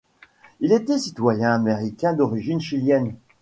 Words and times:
Il 0.61 0.71
était 0.73 0.97
citoyen 0.97 1.53
américain 1.53 2.13
d'origine 2.13 2.59
chilienne. 2.59 3.13